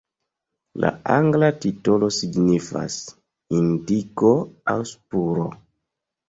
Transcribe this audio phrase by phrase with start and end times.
[0.85, 2.95] La angla titolo signifas
[3.59, 4.33] "indiko"
[4.75, 5.47] aŭ "spuro".